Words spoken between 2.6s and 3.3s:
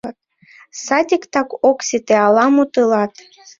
тылат.